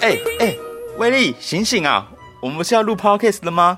[0.00, 0.56] 哎哎，
[0.96, 2.08] 威力，醒醒啊！
[2.40, 3.76] 我们不是要录 podcast 了吗？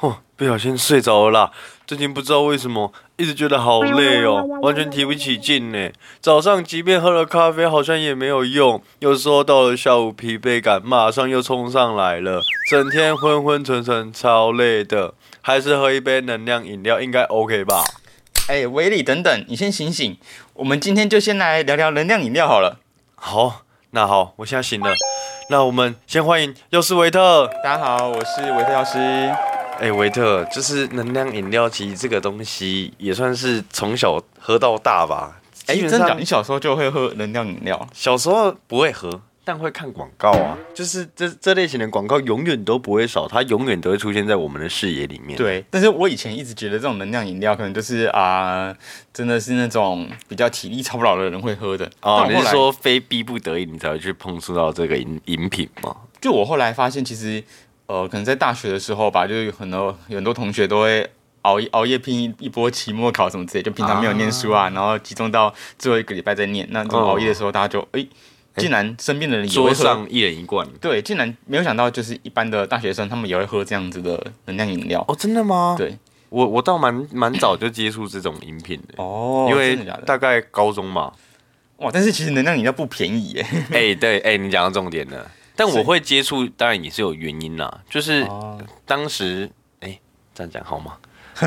[0.00, 1.50] 哦，不小心睡着了啦。
[1.86, 5.90] 最近不知道为什么一直觉得好累哦，完全提不起劲呢。
[6.20, 8.82] 早上即便喝了咖啡，好像也没有用。
[8.98, 15.14] 有时候到了下午，疲惫感马上又冲上来了，整天昏昏沉沉，超累的。
[15.40, 17.82] 还是喝一杯能量饮料应该 OK 吧？
[18.48, 20.18] 哎，威力，等等，你先醒醒。
[20.54, 22.80] 我们今天就先来聊聊能量饮料好了。
[23.14, 23.62] 好，
[23.92, 24.94] 那好，我现在醒了。
[25.48, 27.48] 那我们先欢迎药师维特。
[27.64, 28.98] 大家好，我是维特药师。
[29.80, 35.40] 哎，维特，就是能量饮料，其实这个东西也算是从小喝到大吧。
[35.66, 37.84] 哎，真的，你小时候就会喝能量饮料？
[37.92, 40.56] 小时候不会喝，但会看广告啊。
[40.72, 48.72] 就是这这类型的广告永远都不会少，它永远都会出现在我们的视野里面。，对，但是我以前一直觉得这种能量饮料可能就是啊、
[49.12, 51.90] 真的是那种比较体力超不老的人会喝的。
[52.02, 55.96] 哦，你是说非逼不得已你才会去碰触到这个饮饮品吗？
[56.20, 57.42] 就我后来发现，其实
[57.86, 61.10] 呃，可能在大学的时候吧，就是有很多很多同学都会
[61.42, 66.68] 熬夜熬夜拼一一波期末考什么之类，就平常没有念书啊，然后集中到最后一个礼拜再念。
[66.70, 68.06] 那这种哦熬夜的时候，大家就哎、
[68.56, 69.74] 竟然身边的人也会喝。
[69.74, 70.66] 桌上一人一罐。
[70.80, 75.04] 对，竟然没有想到，就是一般的大学生，他们也会喝这样子的能量饮料。
[75.08, 75.74] 哦，真的吗？
[75.78, 75.98] 对，
[76.28, 80.02] 我我倒蛮蛮早就接触这种饮品的，哦因为真的假的？
[80.02, 81.12] 大概高中嘛。
[81.78, 83.46] 哇，但是其实能量饮料不便宜耶。
[83.72, 85.30] 哎、对，哎、你讲到重点了。
[85.56, 89.98] 但我会接触，当然也是有原因啦，就是哦，当时，哎、
[90.34, 90.96] 这样讲好吗？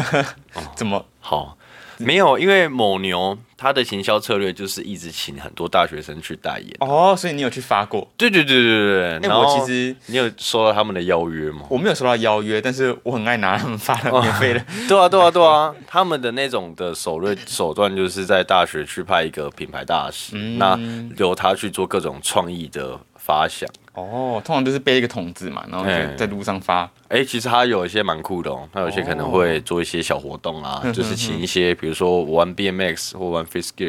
[0.75, 1.03] 怎么？
[1.19, 1.57] 好，
[1.97, 6.75] 没有，因为某牛它的行销策略就是一直请很多大学生去代言。
[6.79, 8.07] 哦，所以你有去发过？
[8.17, 9.03] 对对对对对对。
[9.13, 11.61] 哎、然后我其实你有收到他们的邀约吗？
[11.69, 14.65] 我没有收到邀约，但是我很爱拿他们发的免费的。
[14.87, 20.77] 对啊对啊对啊，他们的那种的手段手段就是在大学去派一个品牌大使，嗯那
[21.17, 23.69] 由他去做各种创意的发想。
[23.93, 26.89] 哦，通常就是背一个桶子嘛，然后哎就在路上发。
[27.09, 33.42] 哎、其实他有一些蛮酷的哦，他有些可能会做一些小活动啊， 就是请一些比如说玩 BMX 或玩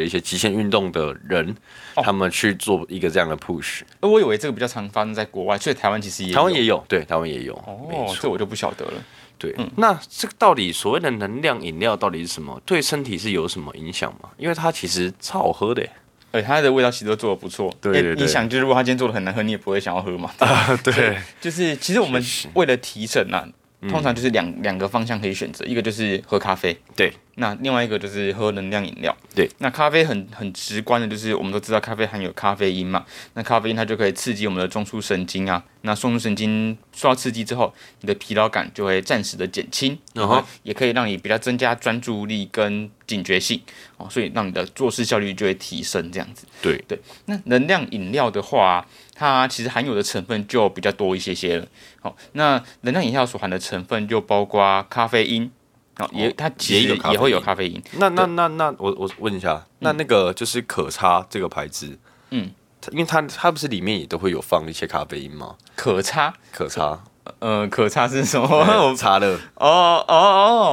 [0.05, 1.55] 一些极限运动的人，
[1.95, 3.83] 哦他们去做一个这样的 push。
[4.01, 7.55] 呃我以为这个比较常发生在国外，所以台湾其实也有台湾也有，对，台湾也有，
[7.89, 8.17] 没哦，错。
[8.23, 8.93] 这我就不晓得了。
[9.37, 12.61] 对，那这个到底所谓的能量饮料到底是什么？
[12.65, 14.31] 对身体是有什么影响吗？
[14.39, 15.91] 因为它其实超好喝的耶。
[16.31, 17.73] 而且它的味道其实都做的不错。
[17.81, 20.33] 对对对哎你想，就是如果它今天做的很难喝，你也不会想要喝嘛。
[20.39, 22.21] 啊， 对，就是其实我们
[22.55, 23.47] 为了提神啊，
[23.91, 29.15] 通常就是两两个方向可以选择，一个就是喝咖啡，对，那另外一个就是喝能量饮料。
[29.35, 43.61] 对，那咖啡很很直观的，就是我们都知道咖啡含有咖啡因嘛，那咖啡因它就可以刺激我们的中枢神经啊，那中枢神经受到刺激之后，你的疲劳感就会暂时的减轻，然后也可以让你比较增加专注力跟警觉性
[43.97, 46.47] 哦，所以让你的做事效率就会提升这样子。
[46.63, 51.59] 对对，那能量饮料的话，它其实含有的成分就比较多一些些。
[51.59, 51.67] 了。
[52.01, 55.51] 好、那能量饮料所含的成分就包括咖啡因，
[55.99, 57.83] 哦，也它其实也会有咖啡因。
[57.99, 61.99] 那那那那我我问一下，那那个就是可差这个牌子，
[62.31, 62.51] 嗯，
[62.91, 65.57] 因为它它不是里面也都会有放一些咖啡因吗？
[65.77, 67.05] 可差，可差，
[67.39, 68.47] 呃，可差是什么？
[68.47, 70.15] 呃 我差乐，哦哦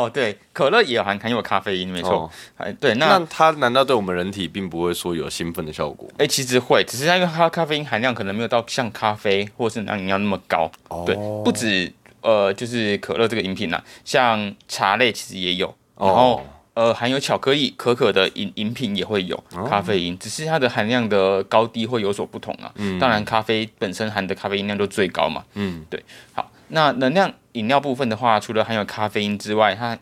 [0.05, 2.11] 哦，对，可乐也含含有咖啡因，没错。
[2.11, 6.09] 哦哎，对，那那它难道对我们人体并不会说有兴奋的效果？
[6.17, 10.69] 哎、其实会，只是它因为它咖啡因含量可能没有到像咖啡或是能量饮料那么高。
[11.05, 11.91] 对，哦不止
[12.21, 15.67] 呃，就是可乐这个饮品啦，像茶类其实也有，
[15.97, 22.71] 然哦后、呃，含有巧克力、可可的饮饮品也会有哦咖啡因，只是它的含量的高低会有所不同啊。
[22.75, 25.43] 嗯当然，咖啡本身含的咖啡因量就最高嘛。
[25.55, 26.01] 嗯，对
[26.33, 29.97] 好，那能量饮料部分的话，除了含有咖啡因之外，它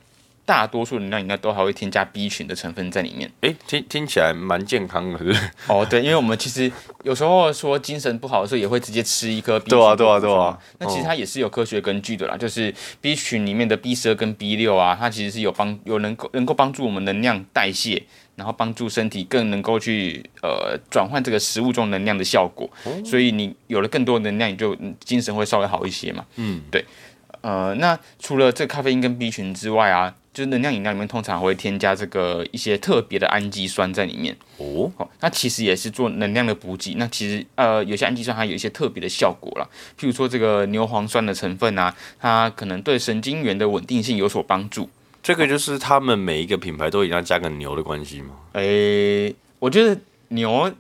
[0.50, 3.32] 大多数能量饮料都还会添加 B 群的成分在里面。
[3.42, 5.50] 哎，听听起来蛮健康的，是不是？
[5.68, 6.72] 哦，对，因为我们其实
[7.04, 18.02] 有时候说精神不好的时候，也会直接吃一颗 B 群对啊对啊对啊那其实它也是有科学根据的啦，就是 B 群里面的 B 十二跟 B 六啊，它其实是有帮有能够能够帮助我们能量代谢，
[18.35, 22.68] 然后帮助身体更能够去呃转换这个食物中能量的效果。
[23.06, 26.26] 所以你有了更多能量，你就嗯精神会稍微好一些嘛。
[26.38, 26.84] 嗯，对。
[27.41, 34.34] 呃，那除了这咖啡因跟 B 群之外啊，就是能量饮料里面通常会添加这个一些特别的氨基酸在里面。
[34.56, 36.94] 哦，哦，那其实也是做能量的补给。
[36.94, 39.68] 那其实呃，有些氨基酸它有一些特别的效果啦，
[40.00, 44.90] 譬如说这个牛磺酸的成分啊，它可能对神经元的稳定性有所帮助。
[45.22, 48.30] 这个就是他们每一个品牌都一定要加个牛的关系吗？
[48.53, 50.00] 诶、我觉得
[50.30, 50.74] 牛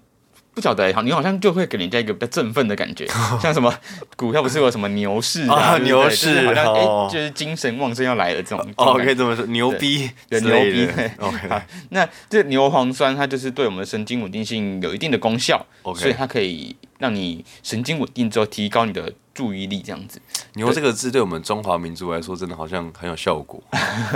[0.53, 3.07] 不晓得，好，你好像就会给人家一个比较振奋的感觉，
[3.41, 3.73] 像什么
[4.15, 8.73] 股票不是有什么牛市啊 牛市就是好像哎、哦就是精神旺盛要来了这种。
[8.75, 20.19] 哦，可以这么说，牛逼对牛逼 OK 那这牛磺酸它就是对我们的神经稳定性有一定的功效 OK 所以它可以让你神经稳定之后提高你的注意力，这样子。
[20.55, 23.63] 牛这个字对我们中华民族来说，真的好像很有效果。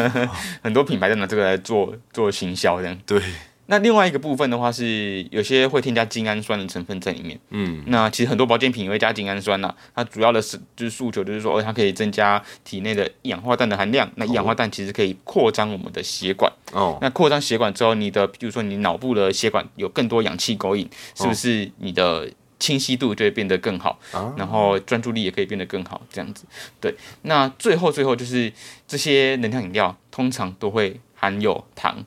[0.62, 3.00] 很多品牌都拿这个来做做行销这样。
[3.06, 3.22] 对，
[3.68, 7.40] 那另外一个部分的话是有些会添加精氨酸的成分在里面。
[7.50, 14.10] 嗯，那其实很多保健品也会加精氨酸呐、它主要的是就是诉求就是说，哦，它可以增加体内的一氧化氮的含量。
[14.16, 16.52] 那一氧化氮其实可以扩张我们的血管。
[16.74, 22.30] 哦，那扩张血管之后，你的比如说你脑部的血管有更多氧气勾引，是不是你的
[22.60, 26.46] 清晰度就会变得更好，啊然后专注力也可以变得更好，这样子。
[26.80, 26.94] 对，
[27.24, 28.52] 那最后最后就是
[28.88, 32.04] 这些能量饮料通常都会含有糖，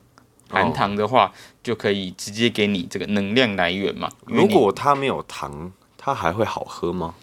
[0.49, 4.09] 含糖的话就可以直接给你这个能量来源嘛。
[4.25, 7.13] 如果它没有糖，它还会好喝吗？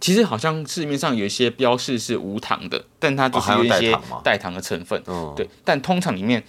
[0.00, 5.02] 其实好像市面上有一些标示是无糖的，但它就是有有一些代糖吗代糖的成分。
[5.06, 6.44] 嗯，对，但通常里面，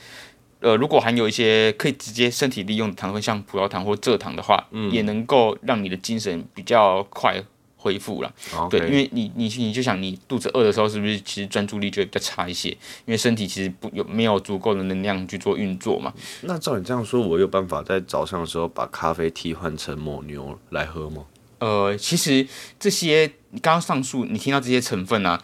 [0.59, 7.41] 呃，如果含有一些可以直接身体利用的糖分，像葡萄糖或蔗糖的话，嗯也能够让你的精神比较快
[7.85, 8.33] 恢复了。
[8.71, 12.69] 对，因为你你你就想你肚子饿的时候，是不是其实专注力就会比较差一些？
[13.05, 16.11] 因为身体其实不有没有足够的能量去做运作嘛。
[16.41, 21.25] 那照你这样说，我有办法在早上的时候把咖啡替换成抹牛来喝吗？
[21.59, 22.47] 呃，其实
[22.79, 25.39] 这些你刚刚上述你听到这些成分啊，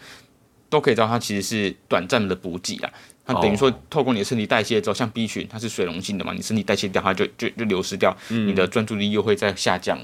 [0.68, 2.92] 都可以知道它其实是短暂的补给啦。
[3.24, 9.98] 它等于说，透过你的身体代谢之后，像 B 群它是水溶性的嘛，你身体代谢掉，它就就就流失掉，你的专注力又会再下降。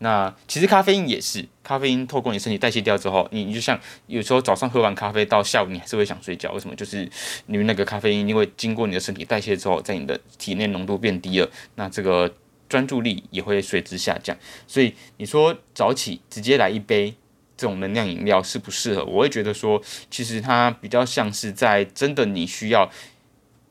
[0.00, 3.78] 那其实咖啡因也是，咖啡因透过你身体代谢掉之后，你你就像
[4.08, 6.74] 有时候早上喝完咖啡到下午你还是会想睡觉，为什么？
[6.74, 7.08] 就是
[7.46, 12.34] 因为那个咖啡因因为经过你的身体代谢之后，在你的体内浓度变低了，那这个
[12.68, 14.36] 专注力也会随之下降。
[14.66, 17.14] 所以你说早起直接来一杯
[17.56, 19.04] 这种能量饮料适不适合？
[19.04, 19.80] 我会觉得说，
[20.10, 22.90] 其实它比较像是在真的你需要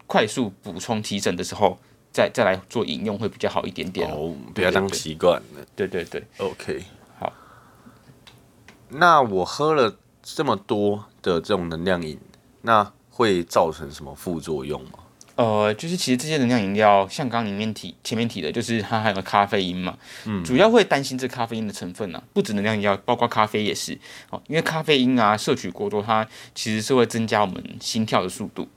[0.07, 1.77] 快速补充提神的时候，
[2.11, 4.15] 再再来做饮用会比较好一点点哦。
[4.15, 5.65] 哦，不要当习惯了。
[5.75, 6.83] 对对对，OK，
[7.19, 7.33] 好。
[8.89, 12.19] 那我喝了这么多的这种能量饮，
[12.61, 14.99] 那会造成什么副作用吗？
[15.35, 23.97] 呃，就是其实这些能量饮料，像刚刚里面提前面提的，就是它含有咖啡因嘛，嗯，主要会担心这咖啡因的成分啊，不止能量饮料，包括咖啡也是。
[24.29, 28.67] 哦，因为咖啡因啊摄取过多，它其实是会增加我们心跳的速度，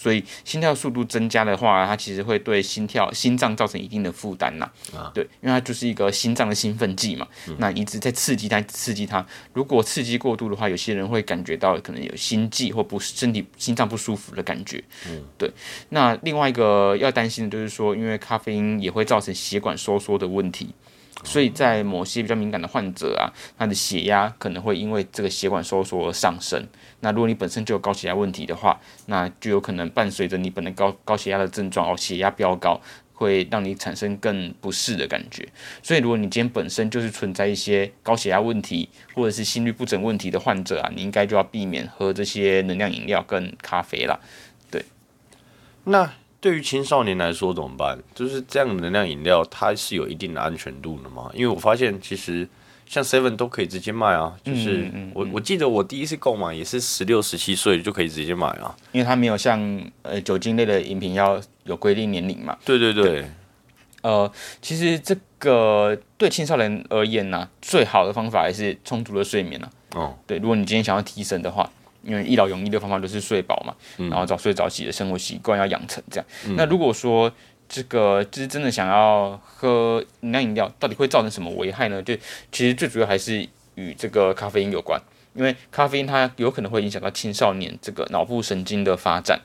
[0.00, 4.66] 所以心跳速度增加的话，它其实会对心跳、心脏造成一定的负担呐。
[5.12, 9.26] 对，因为它就是一个心脏的兴奋剂嘛，那一直在刺激它，刺激它。
[9.52, 14.82] 如果刺激过度的话，有些人会感觉到可能有心悸或不身体心脏不舒服的感觉。
[15.06, 15.52] 嗯，对。
[15.90, 20.74] 那另外一个要担心的就是说，因为咖啡因也会造成血管收缩的问题。
[21.24, 23.28] 所以在某些比较敏感的患者啊，
[23.58, 26.66] 他的血压可能会因为这个血管收缩而上升。
[27.00, 32.80] 那如果你本身就有高血压问题的话，那就有可能伴随着你本来高高血压的症状哦，血压飙高，
[33.12, 35.46] 会让你产生更不适的感觉。
[35.82, 44.18] 所以如果你今天本身就是存在一些高血压问题或者是心率不整问题的患者啊，你应该就要避免喝这些能量饮料跟咖啡啦。
[45.84, 47.98] 那对于青少年来说怎么办？
[48.14, 51.30] 就是这样的能量饮料，它是有一定的安全度的嘛？
[51.34, 52.48] 因为我发现其实
[52.86, 58.74] 像 Seven 都可以直接卖啊，就是我我记得我第一次购买也是十六十七岁就可以直接买啊。
[58.92, 59.60] 因为它没有像
[60.02, 62.56] 呃酒精类的饮品要有规定年龄嘛。
[62.64, 63.24] 对对对，
[64.02, 64.30] 呃，
[64.62, 69.70] 其实这个对青少年而言呢、最好的方法还是充足的睡眠啊。
[69.94, 71.70] 哦，对，如果你今天想要提神的话，
[72.02, 73.74] 因为一劳永逸的方法就是睡饱嘛，
[74.08, 76.26] 然后早睡早起的生活习惯要养成这样。
[76.56, 77.30] 那如果说
[77.68, 82.02] 这个就是真的想要喝能量饮料，到底会造成什么危害呢？
[82.02, 82.16] 就
[82.50, 85.00] 其实最主要还是与这个咖啡因有关，
[85.34, 89.40] 因为咖啡因它有可能会影响到青少年这个脑部神经的发展。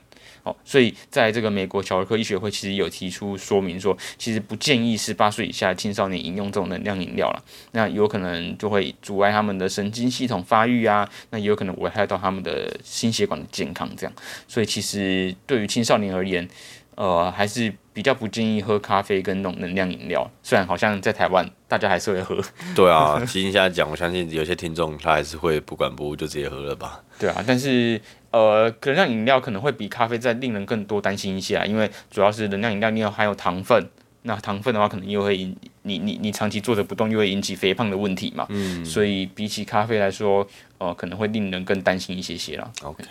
[0.45, 14.13] 哦，所以在这个美国小儿科医学会其实有提出说明说，其实不建议十八岁以下青少年饮用这种能量饮料了，那有可能就会阻碍他们的神经系统发育啊，那也有可能危害到他们的心血管的健康这样。
[14.47, 16.47] 所以其实对于青少年而言，
[16.95, 20.29] 呃，还是比较不建议喝咖啡跟那种能量饮料。
[20.41, 22.41] 虽然好像在台湾大家还是会喝，
[22.75, 27.01] 对啊， 其实你现在讲，我相信有些听众他还是会不管不顾就直接喝了吧。
[27.19, 27.99] 对啊，但是
[28.31, 33.89] 呃，能量饮料可能会比咖啡再令人更多担心一些啊，因为主要是能量饮料里面含有糖分，
[34.23, 38.45] 那糖分的话可能又会引你你你长期坐着不动，又会引起肥胖的问题嘛。
[38.49, 40.45] 嗯，所以比起咖啡来说，
[40.77, 42.69] 呃，可能会令人更担心一些些啦。
[42.81, 43.03] OK，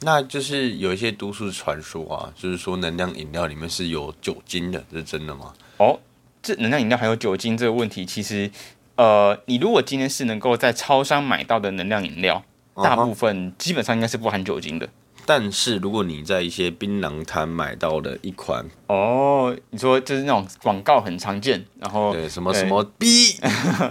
[0.00, 5.52] 那就是有一些都市传说啊，就是说能量饮料里面是有酒精的，这是真的吗？
[5.78, 5.98] 哦，
[6.42, 8.50] 这能量饮料还有酒精这个问题，其实
[8.96, 14.88] 呃，你如果今天是能够在超商买到的能量饮料，大部分基本上应该是不含酒精的。
[15.26, 23.38] 但是如果你在一些槟榔摊买到的一款，哦，你说就是那种广告很常见，然后对什么什么 B，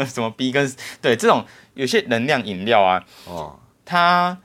[0.06, 1.44] 什么 B 跟对这种
[1.74, 4.38] 有些能量饮料啊，哦，它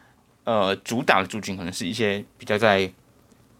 [0.49, 2.91] 呃主打的族群可能是一些比较在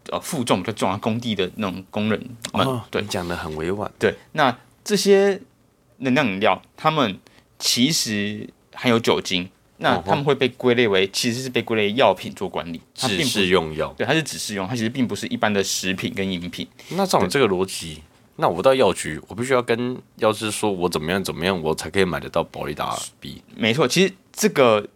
[0.09, 2.19] 呃负重比较重啊工地的那种工人
[2.51, 5.39] 们，哦，对你讲的很委婉，对，那这些
[5.97, 7.19] 能量饮料，他们
[7.59, 13.93] 其实含有酒精，那他们会被归类为其实是被归类药品做管理，它并只不是用药。
[13.95, 16.67] 对，它是只是用，它其实并不是一般的食品跟饮品。
[16.89, 18.01] 那照你这个逻辑，
[18.37, 23.43] 那我到药局，我必须要跟药师说我怎么样怎么样，我才可以买得到保利达 B。
[23.55, 24.87] 没错，其实这个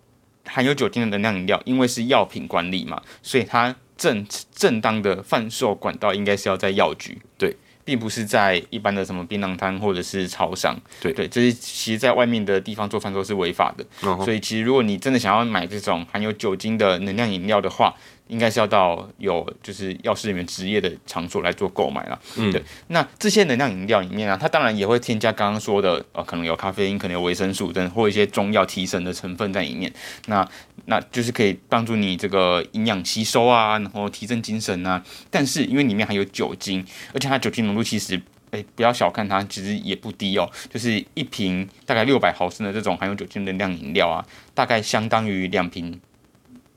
[0.46, 11.14] 含有酒精的能量饮料，因为是药品管理嘛，所以它正正当的贩售管道应该是要在药局，对，并不是在一般的什么槟榔摊或者是超商，对。
[11.14, 17.94] 对，这是其实在外面的地方做贩售是违法的，嗯所以其实如果你真的想要买这种含有酒精的能量饮料的话，
[18.28, 22.20] 应该是要到有就是药师里面职业的场所来做购买了。
[22.38, 22.64] 嗯对。
[22.88, 29.94] 那这些能量饮料里面啊，它当然也会添加刚刚说的呃，可能有咖啡因，可能有维生素等或一些中药提神的成分在里面。
[30.28, 30.48] 那
[30.86, 35.04] 那就是可以帮助你这个营养吸收啊，然后提振精神啊。
[35.30, 38.22] 但是因为里面含有酒精，而且它酒精浓度其实。
[38.54, 40.48] 哎，不要小看它，其实也不低哦。
[40.72, 46.00] 就是一瓶大概六百毫升的这种含有酒精的能量饮料啊，大概相当于两瓶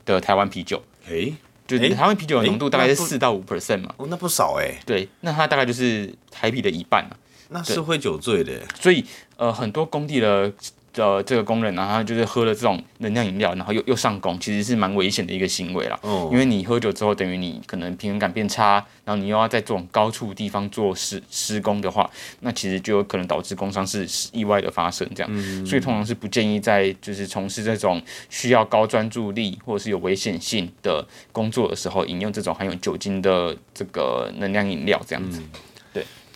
[0.03, 0.81] 的台湾啤酒。
[1.09, 1.33] 诶，
[1.67, 7.13] 就台湾啤酒的浓度大概是四到五 percent 嘛，哦，那不少哎，对，那它大概就是台啤的一半啊。
[7.49, 8.53] 那是会酒醉的。
[8.77, 9.05] 所以
[9.37, 10.51] 呃，很多工地的
[10.97, 15.97] 的这个工人然后就是喝了这种能量饮料，然后又又上工，其实是蛮危险的一个行为啦。
[16.01, 22.09] 哦因为你喝酒之后，等于你可能平衡感变差，然后你又要在这种高处地方做施施工的话，
[22.41, 25.65] 那其实就有可能导致工伤是意外的发生这样。
[25.65, 35.41] 所以通常是不建议在就是从事这种需要高专注力或者是有危险性的工作的时候，饮用这种含有酒精的这个能量饮料这样子。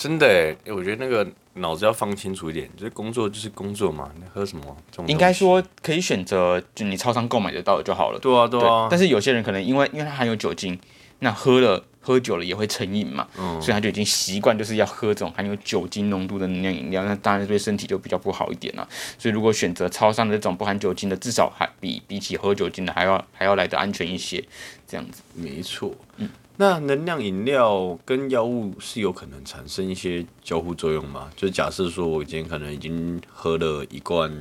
[0.01, 0.25] 真的
[0.65, 8.17] 哎，我觉得那个脑子要放清楚一点，就是工作就是工作嘛，你喝什么这种应该说可以选择就你超商购买得到的就好了。
[8.19, 10.79] 对啊对啊，但是有些人可能因为因为它含有酒精，
[11.19, 18.89] 那喝了喝酒了也会成瘾嘛，嗯所以他就已经习惯就是要喝这种含有酒精浓度的能量饮料，那当然对身体就比较不好一点了。
[19.19, 24.43] 所以如果选择超商的这种不含酒精的，至少还比比起喝酒精的还要还要来的安全一些，
[24.87, 25.21] 这样子。
[25.35, 25.93] 没错。
[26.61, 31.27] 那能量饮料跟药物是有可能产生一些交互作用吗？
[31.35, 34.31] 就假设说我今天可能已经喝了一罐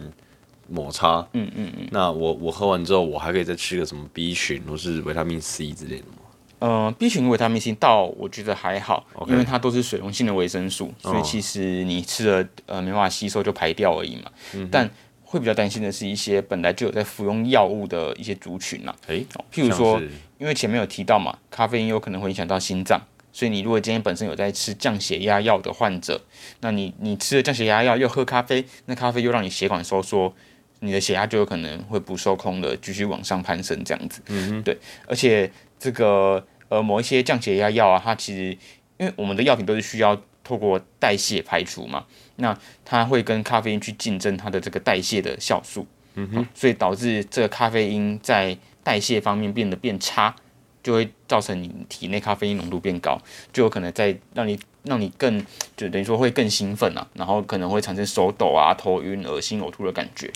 [0.69, 1.89] 抹茶，嗯嗯嗯。
[1.91, 6.13] 那我我喝完之后，我还可以再吃个什么 B 群或是维他命 C 之类的吗？
[6.59, 14.31] 呃，B 群维他命 C 倒我觉得还好因为它都是水溶性的维生素，所以哦其实你吃了呃没办法吸收就排掉而已嘛。
[14.71, 14.91] 但
[15.23, 19.99] 会比较担心的是一些本来就有在服用药物的一些族群啦、诶，哦譬如说
[20.41, 22.99] 因为前面有提到嘛，咖啡因有可能会影响到心脏，
[23.31, 26.19] 所以你如果今天本身有在吃降血压药的患者，
[26.61, 30.35] 那你你吃了降血压药又喝咖啡，那咖啡又让你血管收缩，
[30.81, 34.23] 你的血压就有可能会不受控的继续往上攀升这样子。
[34.29, 34.75] 嗯对，
[35.07, 38.57] 而且这个呃某一些降血压药啊，它其实
[38.97, 42.07] 因为我们的药品都是需要透过代谢排除嘛，
[42.37, 45.87] 那它会跟咖啡因去竞争它的这个代谢的酵素。
[46.15, 50.35] 嗯哼，所以导致这个咖啡因在代谢方面变得变差，
[50.83, 53.19] 就会造成你体内咖啡因浓度变高，
[53.53, 55.45] 就有可能在让你让你更
[55.77, 60.31] 就等于说会更兴奋啊，然后可能会产生手抖啊、头晕、恶心、呕吐的感觉。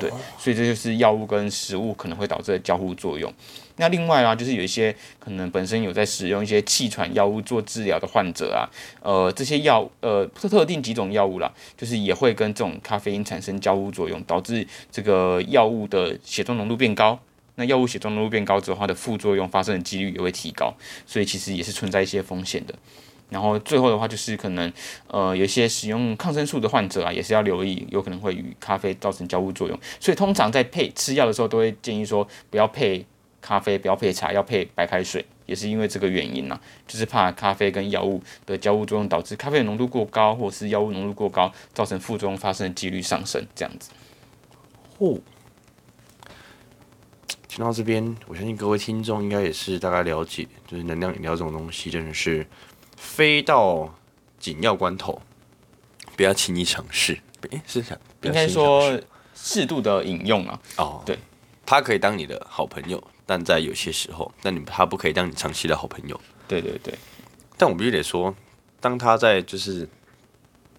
[0.00, 3.30] 对，所以这就是药物跟食物可能会导致的交互作用。
[3.76, 8.68] 那另外啊，就是有一些可能本身有在使用一些气喘药物做治疗的患者啊，
[9.02, 17.18] 呃，这些药呃特特定几种药物啦，就是也会跟这种咖啡因产生交互作用，导致这个药物的血中浓度变高。
[17.56, 20.74] 那药物血中浓度变高之后，它的副作用发生的几率也会提高，
[21.06, 22.74] 所以其实也是存在一些风险的。
[23.28, 24.70] 然后最后的话就是可能
[25.06, 29.78] 呃有些使用抗生素的患者啊，也是要留意，有可能会与咖啡造成交互作用。
[29.98, 33.06] 所以通常在配吃药的时候，都会建议说不要配
[33.40, 43.90] 咖啡，不要配茶，要配白开水，也是因为这个原因呐、就是怕咖啡跟药物的交互作用导致咖啡的浓度过高，或是药物浓度过高，造成副作用发生的几率上升，这样子。
[44.98, 45.18] 哦，
[47.54, 52.46] 听到这边，我相信各位听众应该也是大概了解，就是能量饮料这种东西真的是
[52.96, 53.94] 非到
[54.38, 55.20] 紧要关头，
[56.16, 57.12] 不要轻易尝试。
[57.50, 57.84] 诶、是
[58.22, 58.98] 应该说
[59.34, 61.18] 适度的饮用啊，哦，对，
[61.66, 66.18] 他可以当你的好朋友，但在有些时候，但你他不可以当你长期的好朋友。
[66.48, 66.94] 对对对，
[67.58, 68.34] 但我必须得说，
[68.80, 69.86] 当他在就是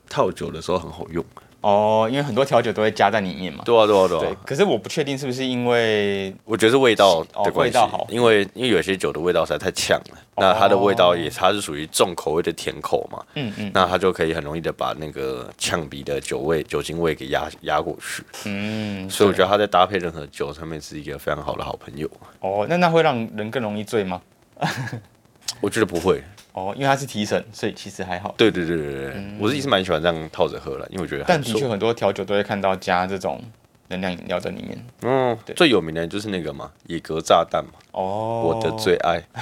[0.10, 1.24] 套酒的时候很好用。
[1.63, 3.63] 哦，因为很多调酒都会加在里面嘛。
[3.65, 22.10] 对啊，对啊，对啊对啊。，可是我不确定是不是因为我觉得是味道哦的关系，味道好因为因为有些酒的味道实在太呛了，那它的味道也它是属于重口味的甜口嘛，嗯嗯那它就可以很容易的把那个呛鼻的酒味、酒精味给压压过去，嗯，所以我觉得它在搭配任何酒上面是一个非常好的好朋友。
[22.41, 24.22] 哦，那那会让人更容易醉吗？
[25.62, 26.22] 我觉得不会，
[26.53, 28.33] 哦，因为它是提神，所以其实还好。
[28.38, 33.43] 对对对对对，我自己是蛮喜欢这样套着喝了，因为我觉得但的确很多调酒都会看到加这种
[33.89, 34.86] 能量饮料在里面。
[35.01, 39.22] 嗯，最有名的就是那个嘛，野格炸弹嘛，哦，我的最爱。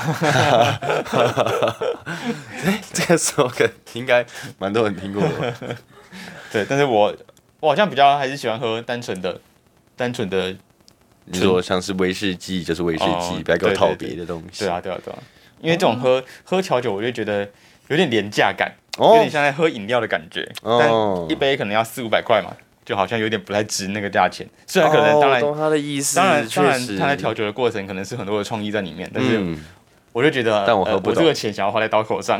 [2.63, 4.25] 哎，这个 slogan 应该
[4.57, 5.77] 蛮多人听过的吧。
[6.51, 7.15] 对，但是我
[7.59, 9.39] 我好像比较还是喜欢喝单纯的
[9.95, 10.55] 单纯的。
[11.25, 14.65] 你说像是威士忌就是威士忌，哦不要给我套对对对别的东西。
[14.65, 15.19] 对啊，对啊，对啊，
[15.61, 17.47] 因为这种喝、喝调酒，我就觉得
[17.87, 20.47] 有点廉价感，哦有点像在喝饮料的感觉。
[20.63, 22.51] 哦但一杯可能要四五百块嘛，
[22.83, 24.47] 就好像有点不太值那个价钱。
[24.67, 29.57] 虽然可能当然、哦懂他的意思，当然当然，他在调酒的过程可能是很多的创意在里面，但是嗯，
[30.11, 32.39] 我就觉得，但我喝不懂呃我这个钱想要花在刀口上。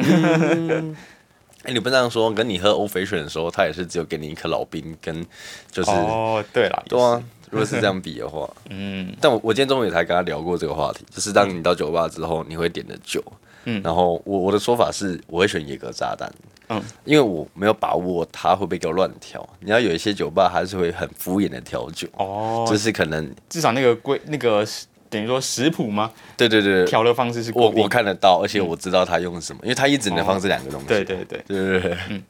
[1.63, 5.25] 哎，你不这样说，跟你喝欧菲选的时候，他也是只有给你一颗老兵，跟
[5.71, 13.23] 就是哦，对了，对啊，如果是这样比的话， 嗯，但我我今天中午也才跟他聊过这个话题，就是当你到酒吧之后，你会点的酒，
[13.65, 16.31] 嗯然后我我的说法是，我会选野格炸弹，
[16.69, 19.47] 嗯，因为我没有把握他会不会给我乱调。
[19.59, 24.65] 你要有一些酒吧还是会很敷衍的调酒，哦，就是可能至少那个规那个
[25.11, 26.09] 等于说食谱吗？
[26.37, 30.87] 对对对，调的方式是我我看得到，而且我知道他用什么，因为他一直能放这两个东西。
[30.87, 32.23] 对对对，对对对，嗯，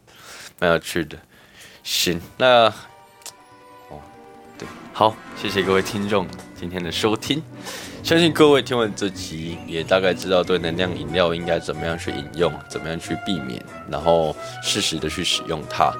[0.59, 1.15] 蛮有趣的。
[1.83, 2.65] 行，那
[3.89, 4.01] 哦，
[4.57, 6.27] 对，好，谢谢各位听众
[6.59, 7.41] 今天的收听。
[8.03, 15.93] 相信各位听完这集，也大概知道对能量饮料应该怎么样去饮用，怎么样去避免，然后适时的去使用它。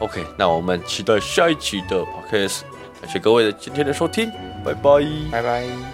[0.00, 2.62] OK，那我们期待下一期的 Podcast。
[3.00, 4.32] 感谢各位的今天的收听，
[4.64, 5.00] 拜拜。
[5.30, 5.93] 拜拜。